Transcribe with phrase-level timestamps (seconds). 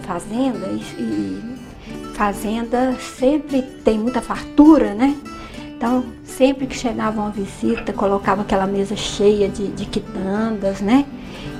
[0.00, 1.56] fazenda e, e
[2.14, 5.16] fazenda sempre tem muita fartura, né?
[5.76, 11.04] Então, sempre que chegava uma visita, colocava aquela mesa cheia de, de quitandas, né?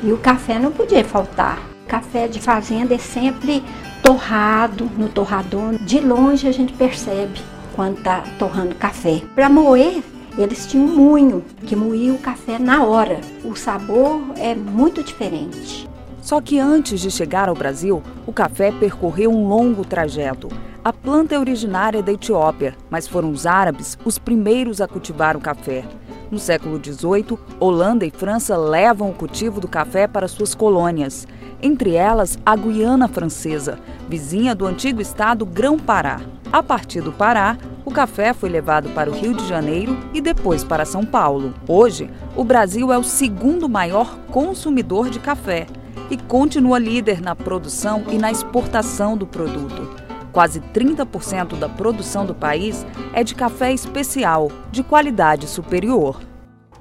[0.03, 1.59] E o café não podia faltar.
[1.87, 3.63] Café de fazenda é sempre
[4.03, 5.77] torrado no torrador.
[5.79, 7.41] De longe a gente percebe
[7.75, 9.23] quando está torrando café.
[9.35, 10.03] Para moer,
[10.39, 13.21] eles tinham um moinho que moía o café na hora.
[13.45, 15.89] O sabor é muito diferente.
[16.25, 20.49] Só que antes de chegar ao Brasil, o café percorreu um longo trajeto.
[20.83, 25.41] A planta é originária da Etiópia, mas foram os árabes os primeiros a cultivar o
[25.41, 25.85] café.
[26.31, 31.29] No século XVIII, Holanda e França levam o cultivo do café para suas colônias,
[31.61, 36.23] entre elas a Guiana Francesa, vizinha do antigo estado Grão-Pará.
[36.51, 40.65] A partir do Pará, o café foi levado para o Rio de Janeiro e depois
[40.65, 41.53] para São Paulo.
[41.69, 45.67] Hoje, o Brasil é o segundo maior consumidor de café
[46.11, 50.05] e continua líder na produção e na exportação do produto.
[50.33, 56.21] Quase 30% da produção do país é de café especial, de qualidade superior.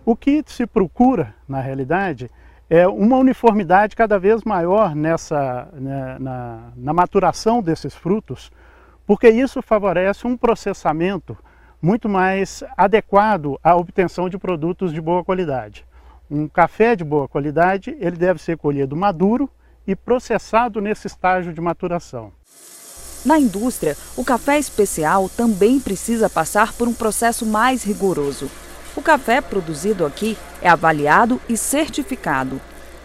[0.06, 2.30] O que se procura, na realidade,
[2.70, 8.52] é uma uniformidade cada vez maior nessa, né, na, na maturação desses frutos,
[9.06, 11.38] porque isso favorece um processamento
[11.82, 15.86] muito mais adequado à obtenção de produtos de boa qualidade.
[16.32, 19.50] Um café de boa qualidade, ele deve ser colhido maduro
[19.86, 22.32] e processado nesse estágio de maturação.
[23.26, 28.50] Na indústria, o café especial também precisa passar por um processo mais rigoroso.
[28.96, 32.60] O café produzido aqui é avaliado e certificado.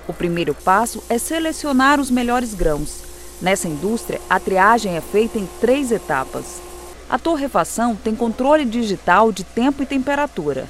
[0.06, 3.02] O primeiro passo é selecionar os melhores grãos.
[3.40, 6.60] Nessa indústria, a triagem é feita em três etapas.
[7.08, 10.66] A torrefação tem controle digital de tempo e temperatura.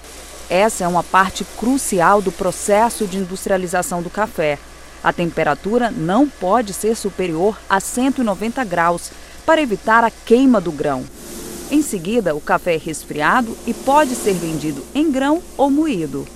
[0.51, 4.59] Essa é uma parte crucial do processo de industrialização do café.
[5.05, 9.13] A temperatura não pode ser superior a 190 graus
[9.45, 11.05] para evitar a queima do grão.
[11.71, 16.27] Em seguida, o café é resfriado e pode ser vendido em grão ou moído.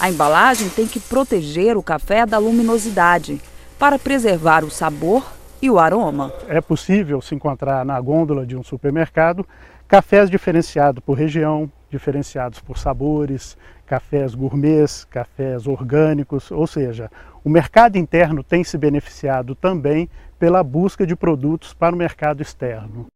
[0.00, 3.40] A embalagem tem que proteger o café da luminosidade
[3.78, 5.24] para preservar o sabor
[5.60, 6.32] e o aroma.
[6.48, 9.46] É possível se encontrar na gôndola de um supermercado
[9.86, 13.56] cafés diferenciados por região, diferenciados por sabores,
[13.86, 17.10] cafés gourmets, cafés orgânicos, ou seja,
[17.42, 23.06] o mercado interno tem se beneficiado também pela busca de produtos para o mercado externo.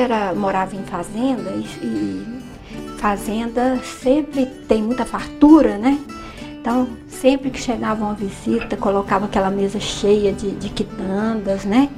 [0.00, 2.40] Era, morava em fazenda e, e
[2.98, 5.98] fazenda sempre tem muita fartura, né?
[6.60, 11.88] Então, sempre que chegava uma visita, colocava aquela mesa cheia de, de quitandas, né?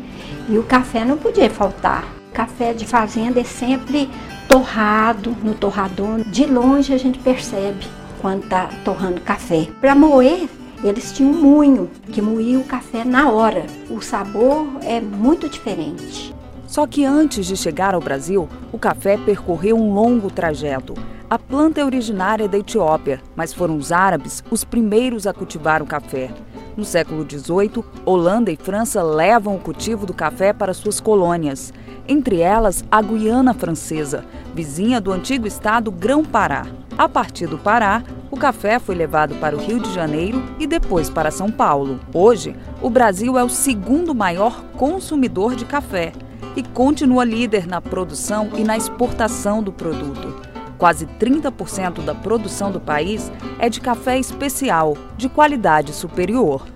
[0.49, 2.05] E o café não podia faltar.
[2.33, 4.09] Café de fazenda é sempre
[4.49, 6.21] torrado no torrador.
[6.31, 7.87] De longe a gente percebe
[8.21, 9.69] quando está torrando café.
[9.81, 10.49] Para moer,
[10.85, 13.67] eles tinham um moinho que moía o café na hora.
[13.91, 16.33] O sabor é muito diferente.
[16.73, 20.95] Só que antes de chegar ao Brasil, o café percorreu um longo trajeto.
[21.29, 25.87] A planta é originária da Etiópia, mas foram os árabes os primeiros a cultivar o
[25.87, 26.31] café.
[26.75, 31.75] No século XVIII, Holanda e França levam o cultivo do café para suas colônias,
[32.09, 36.65] entre elas a Guiana Francesa, vizinha do antigo estado Grão-Pará.
[36.97, 41.11] A partir do Pará, o café foi levado para o Rio de Janeiro e depois
[41.11, 42.01] para São Paulo.
[42.15, 46.15] Hoje, o Brasil é o segundo maior consumidor de café
[46.57, 50.43] e continua líder na produção e na exportação do produto.
[50.79, 56.67] Quase 30% da produção do país é de café especial, de qualidade superior.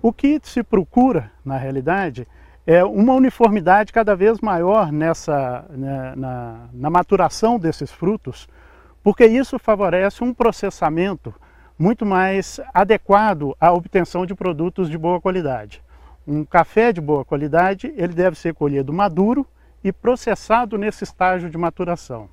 [0.00, 2.26] O que se procura, na realidade,
[2.66, 8.48] é uma uniformidade cada vez maior nessa, né, na, na maturação desses frutos,
[9.02, 11.34] porque isso favorece um processamento
[11.78, 15.82] muito mais adequado à obtenção de produtos de boa qualidade.
[16.26, 19.44] Um café de boa qualidade, ele deve ser colhido maduro
[19.82, 22.28] e processado nesse estágio de maturação.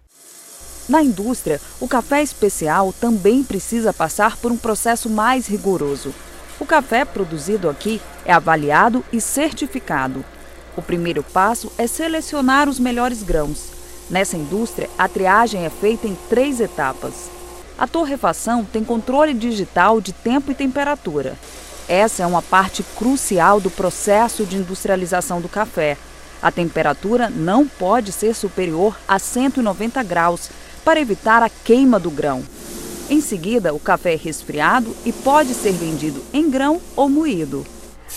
[0.88, 6.14] Na indústria, o café especial também precisa passar por um processo mais rigoroso.
[6.60, 10.24] O café produzido aqui é avaliado e certificado.
[10.78, 13.72] O primeiro passo é selecionar os melhores grãos.
[14.10, 17.30] Nessa indústria, a triagem é feita em três etapas.
[17.78, 21.36] A torrefação tem controle digital de tempo e temperatura.
[21.90, 25.98] Essa é uma parte crucial do processo de industrialização do café.
[26.40, 30.52] A temperatura não pode ser superior a 190 graus
[30.86, 32.44] para evitar a queima do grão.
[33.10, 37.66] Em seguida, o café é resfriado e pode ser vendido em grão ou moído.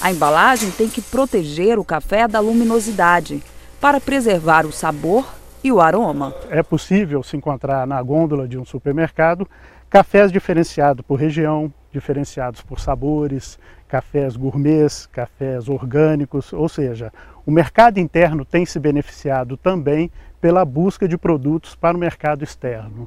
[0.02, 3.42] A embalagem tem que proteger o café da luminosidade
[3.80, 5.26] para preservar o sabor
[5.64, 6.34] e o aroma.
[6.50, 9.48] É possível se encontrar na gôndola de um supermercado
[9.88, 17.12] cafés diferenciados por região, diferenciados por sabores, cafés gourmets, cafés orgânicos, ou seja,
[17.44, 20.10] o mercado interno tem se beneficiado também
[20.40, 23.00] pela busca de produtos para o mercado externo.